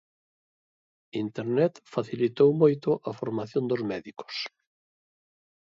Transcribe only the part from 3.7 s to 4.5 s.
médicos.